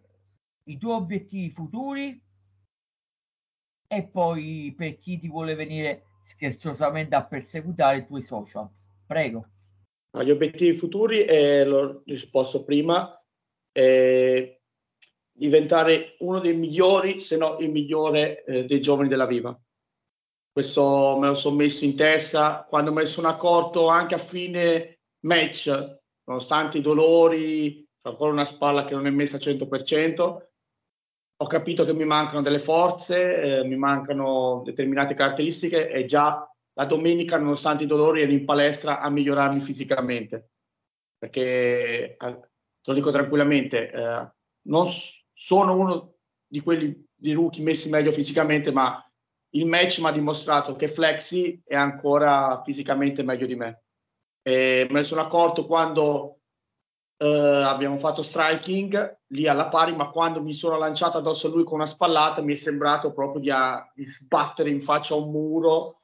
[0.64, 2.22] i tuoi obiettivi futuri
[3.88, 8.70] e poi per chi ti vuole venire scherzosamente a perseguitare i tuoi social.
[9.06, 9.48] Prego.
[10.12, 13.20] Gli obiettivi futuri, eh, l'ho risposto prima,
[13.72, 14.62] eh,
[15.32, 19.60] diventare uno dei migliori, se no il migliore eh, dei giovani della Viva.
[20.52, 25.00] Questo me lo sono messo in testa quando me ne sono accorto anche a fine
[25.22, 30.49] match, nonostante i dolori, ancora una spalla che non è messa al 100%,
[31.42, 36.86] ho capito che mi mancano delle forze, eh, mi mancano determinate caratteristiche e già la
[36.86, 40.52] domenica, nonostante i dolori, ero in palestra a migliorarmi fisicamente.
[41.18, 44.32] Perché lo dico tranquillamente, eh,
[44.64, 44.88] non
[45.34, 46.16] sono uno
[46.46, 49.02] di quelli di rookie messi meglio fisicamente, ma
[49.52, 53.84] il match mi ha dimostrato che Flexi è ancora fisicamente meglio di me.
[54.42, 56.39] E me ne sono accorto quando
[57.22, 61.66] eh, abbiamo fatto striking lì alla pari, ma quando mi sono lanciato addosso a lui
[61.66, 65.30] con una spallata mi è sembrato proprio di, a, di sbattere in faccia a un
[65.30, 66.00] muro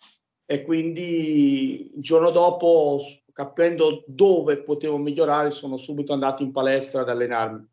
[0.46, 3.02] e quindi il giorno dopo
[3.32, 7.66] capendo dove potevo migliorare, sono subito andato in palestra ad allenarmi.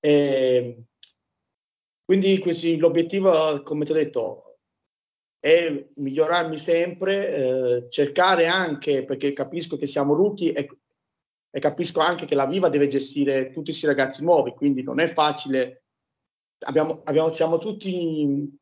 [0.00, 0.84] E
[2.04, 4.58] quindi questi, l'obiettivo, come ti ho detto,
[5.38, 10.68] è migliorarmi sempre, eh, cercare anche, perché capisco che siamo rookie e,
[11.54, 15.06] e, capisco anche che la Viva deve gestire tutti questi ragazzi nuovi, quindi non è
[15.06, 15.84] facile.
[16.64, 18.58] Abbiamo, abbiamo, tutti,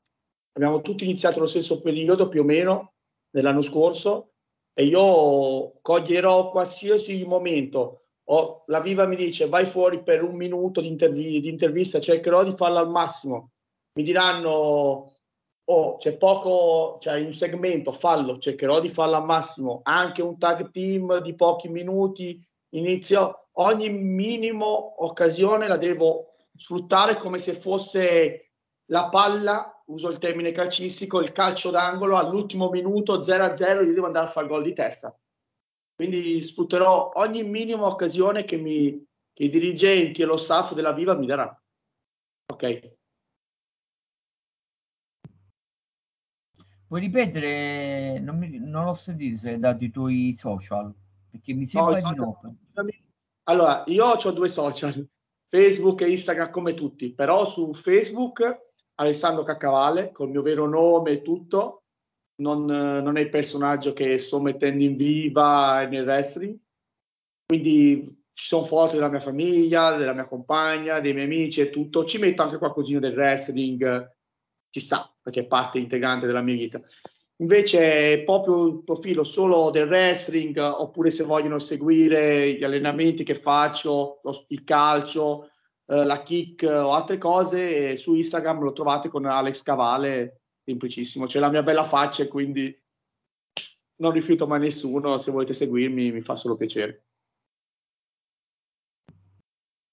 [0.53, 2.95] abbiamo tutti iniziato lo stesso periodo più o meno
[3.31, 4.33] dell'anno scorso
[4.75, 8.07] e io coglierò qualsiasi momento.
[8.31, 12.43] O la Viva mi dice vai fuori per un minuto di, interv- di intervista, cercherò
[12.43, 13.53] di farla al massimo.
[13.93, 15.15] Mi diranno
[15.71, 19.81] oh, c'è poco, c'è cioè un segmento, fallo, cercherò di farlo al massimo.
[19.85, 23.49] Anche un tag team di pochi minuti, inizio.
[23.55, 28.53] Ogni minimo occasione la devo sfruttare come se fosse
[28.87, 34.27] la palla uso il termine calcistico, il calcio d'angolo all'ultimo minuto 0-0 io devo andare
[34.27, 35.17] a fare gol di testa.
[35.95, 41.15] Quindi sfrutterò ogni minima occasione che, mi, che i dirigenti e lo staff della Viva
[41.15, 41.61] mi daranno.
[42.53, 42.97] Ok.
[46.87, 50.93] Puoi ripetere, non, mi, non ho sentito se hai dato i tuoi social,
[51.31, 52.57] perché mi sembra no, di no.
[53.45, 54.93] Allora, io ho due social,
[55.49, 61.23] Facebook e Instagram come tutti, però su Facebook Alessandro Caccavale, col mio vero nome e
[61.23, 61.85] tutto,
[62.41, 66.59] non, non, è il personaggio che sto mettendo in viva nel wrestling.
[67.47, 72.05] Quindi ci sono foto della mia famiglia, della mia compagna, dei miei amici e tutto.
[72.05, 74.17] Ci metto anche qualcosina del wrestling,
[74.71, 76.81] ci sta, perché è parte integrante della mia vita.
[77.41, 84.21] Invece proprio il profilo solo del wrestling, oppure se vogliono seguire gli allenamenti che faccio,
[84.23, 85.51] lo, il calcio,
[85.87, 91.41] eh, la kick o altre cose, su Instagram lo trovate con Alex Cavale, semplicissimo, c'è
[91.41, 92.75] la mia bella faccia quindi
[93.97, 97.05] non rifiuto mai nessuno, se volete seguirmi mi fa solo piacere.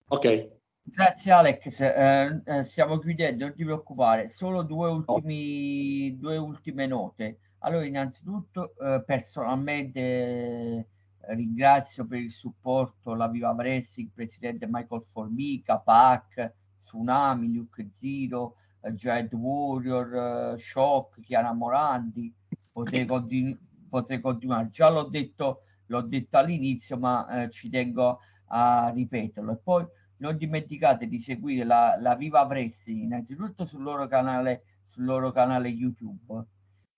[0.09, 0.56] Ok.
[0.89, 6.17] Grazie Alex, eh, eh, stiamo chiudendo, non ti preoccupare, solo due, ultimi, oh.
[6.17, 7.39] due ultime note.
[7.59, 10.87] Allora, innanzitutto, eh, personalmente eh,
[11.35, 18.55] ringrazio per il supporto la Viva Pressi, il presidente Michael Formica, PAC, Tsunami, Luke Zero,
[18.81, 22.33] eh, Giant Warrior, eh, Shock, Chiara Morandi,
[22.71, 23.57] potrei, continu-
[23.89, 24.69] potrei continuare.
[24.69, 29.51] Già l'ho detto, detto all'inizio, ma ci tengo a ripeterlo.
[29.51, 29.85] E poi
[30.17, 35.69] non dimenticate di seguire la, la Viva Wrestling innanzitutto sul loro canale, sul loro canale
[35.69, 36.45] YouTube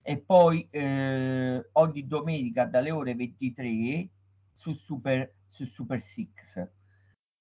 [0.02, 4.08] e poi eh, ogni domenica dalle ore 23
[4.54, 6.58] su Super, su Super Six.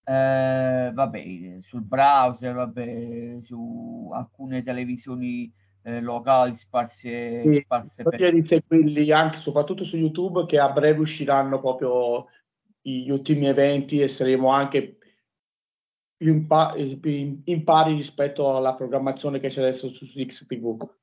[0.03, 5.51] Eh, vabbè, sul browser, vabbè, su alcune televisioni
[5.83, 8.33] eh, locali sparse, sì, sparse per...
[8.33, 12.27] di seguirli anche soprattutto su YouTube che a breve usciranno proprio
[12.81, 14.98] gli ultimi eventi e saremo anche
[16.19, 20.95] più, impa- più impari rispetto alla programmazione che c'è adesso su XTV.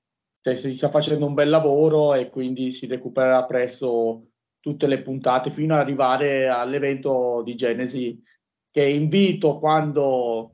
[0.43, 5.51] Cioè, si sta facendo un bel lavoro e quindi si recupererà presto tutte le puntate
[5.51, 8.23] fino ad arrivare all'evento di Genesi
[8.71, 10.51] che invito quando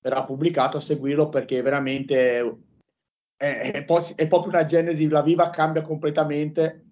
[0.00, 2.40] verrà pubblicato a seguirlo perché veramente
[3.36, 3.84] è, è,
[4.16, 6.86] è proprio una Genesi, la viva cambia completamente.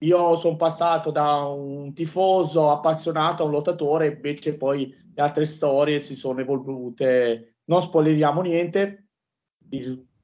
[0.00, 6.00] Io sono passato da un tifoso appassionato a un lottatore, invece poi le altre storie
[6.00, 7.60] si sono evolute.
[7.64, 9.08] Non spoileriamo niente,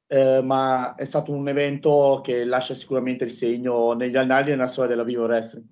[0.07, 4.67] eh, ma è stato un evento che lascia sicuramente il segno negli annali e nella
[4.67, 5.65] storia della Vivo Wrestling.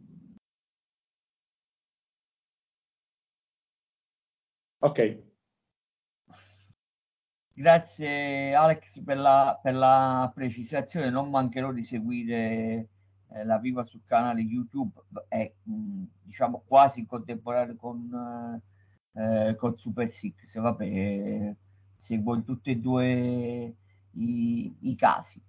[4.79, 5.29] Ok.
[7.53, 12.89] Grazie Alex per la, per la precisazione, non mancherò di seguire
[13.33, 18.53] eh, la Viva sul canale YouTube, è mh, diciamo quasi in contemporanea con...
[18.55, 18.69] Eh,
[19.13, 21.55] eh, col Super Six, vabbè,
[21.95, 23.75] seguo in tutti e due
[24.11, 25.41] i, i casi.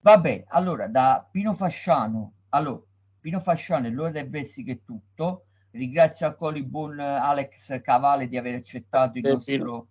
[0.00, 2.82] Vabbè, allora da Pino Fasciano, allora,
[3.20, 5.46] Pino Fasciano e l'ora del Vesti è tutto.
[5.70, 9.88] Ringrazio ancora il buon Alex Cavale di aver accettato il nostro,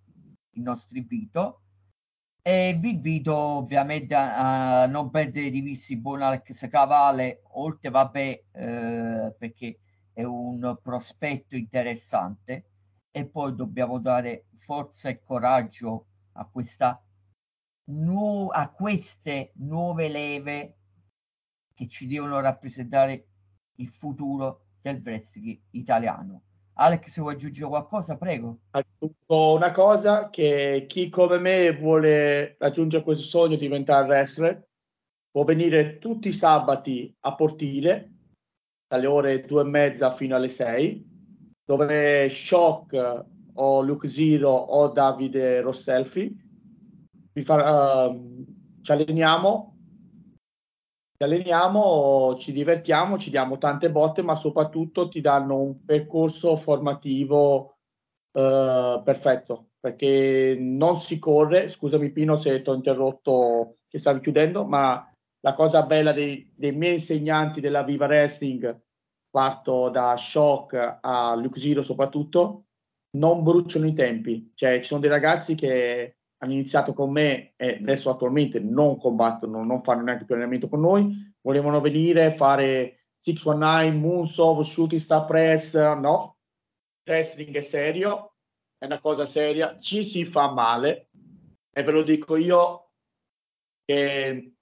[0.52, 1.62] il nostro invito
[2.48, 7.90] e vi invito ovviamente a, a non perdere di vista il buon Alex Cavale, oltre
[7.90, 9.80] vabbè eh, perché
[10.14, 12.66] è un prospetto interessante
[13.10, 17.04] e poi dobbiamo dare forza e coraggio a, questa
[17.86, 20.78] nu- a queste nuove leve
[21.74, 23.28] che ci devono rappresentare
[23.78, 26.44] il futuro del wrestling italiano.
[26.78, 28.18] Alex, vuoi aggiungere qualcosa?
[28.18, 28.60] Prego.
[28.72, 34.68] Aggiungo una cosa, che chi come me vuole raggiungere questo sogno di diventare wrestler
[35.32, 38.12] può venire tutti i sabati a Portile
[38.88, 41.06] dalle ore due e mezza fino alle sei
[41.66, 46.44] dove Shock o Luke Zero o Davide Rostelfi
[47.34, 48.46] vi fa, uh,
[48.82, 49.75] ci alleniamo
[51.18, 57.78] ci alleniamo, ci divertiamo, ci diamo tante botte, ma soprattutto ti danno un percorso formativo
[58.34, 64.66] uh, perfetto, perché non si corre, scusami Pino se ti ho interrotto che stavi chiudendo,
[64.66, 65.10] ma
[65.40, 68.84] la cosa bella dei, dei miei insegnanti della Viva Wrestling
[69.30, 72.66] parto da Shock a Luke Zero soprattutto,
[73.18, 74.52] non bruciano i tempi.
[74.54, 79.64] Cioè, ci sono dei ragazzi che hanno iniziato con me e adesso attualmente non combattono,
[79.64, 85.76] non fanno neanche più allenamento con noi, volevano venire, fare 619, Moonsault, Shooting Star Press,
[85.76, 86.38] no.
[87.06, 88.36] Wrestling è serio,
[88.78, 91.10] è una cosa seria, ci si fa male
[91.72, 92.92] e ve lo dico io
[93.86, 94.54] che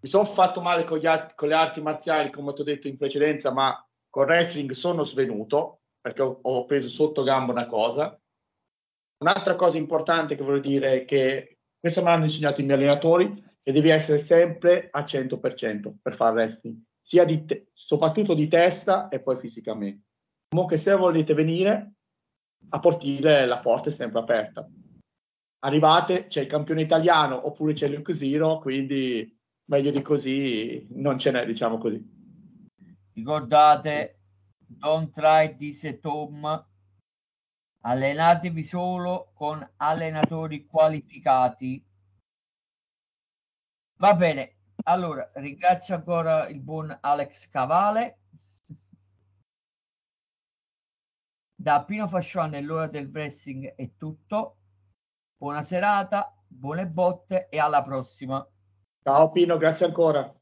[0.00, 2.96] mi sono fatto male con, art- con, le arti marziali, come ti ho detto in
[2.96, 8.18] precedenza, ma con wrestling sono svenuto perché ho, ho preso sotto gamba una cosa.
[9.22, 13.32] Un'altra cosa importante che voglio dire è che questo me l'hanno insegnato i miei allenatori,
[13.62, 19.08] che devi essere sempre a 100% per fare wrestling, sia di te- soprattutto di testa
[19.08, 20.06] e poi fisicamente.
[20.48, 21.92] Comunque se volete venire
[22.70, 24.68] a Portile la porta è sempre aperta.
[25.60, 31.30] Arrivate, c'è il campione italiano oppure c'è Luke Zero, quindi meglio di così non ce
[31.30, 32.04] n'è, diciamo così.
[33.14, 34.18] Ricordate,
[34.66, 36.70] don't try this at home.
[37.84, 41.84] Allenatevi solo con allenatori qualificati.
[43.98, 48.18] Va bene, Allora, ringrazio ancora il buon Alex Cavale.
[51.54, 54.56] Da Pino Fascione l'ora del wrestling è tutto.
[55.36, 58.44] Buona serata, buone botte e alla prossima.
[59.04, 60.32] Ciao Pino, grazie ancora.